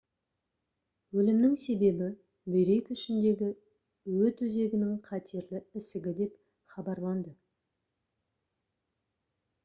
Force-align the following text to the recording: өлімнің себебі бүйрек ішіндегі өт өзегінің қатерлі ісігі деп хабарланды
өлімнің 1.23 1.51
себебі 1.63 2.05
бүйрек 2.53 2.87
ішіндегі 2.95 3.49
өт 4.29 4.41
өзегінің 4.47 4.95
қатерлі 5.11 5.61
ісігі 5.81 6.15
деп 6.21 6.33
хабарланды 6.77 7.35